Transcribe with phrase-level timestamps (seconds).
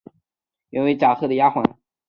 [0.71, 1.63] 原为贾赦的丫环。